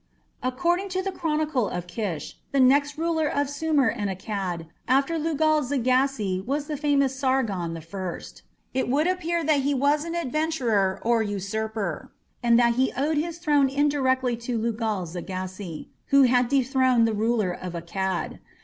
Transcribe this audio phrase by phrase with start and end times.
[0.41, 5.61] According to the Chronicle of Kish, the next ruler of Sumer and Akkad after Lugal
[5.61, 8.19] zaggisi was the famous Sargon I.
[8.73, 12.11] It would appear that he was an adventurer or usurper,
[12.41, 17.51] and that he owed his throne indirectly to Lugal zaggisi, who had dethroned the ruler
[17.53, 18.39] of Akkad.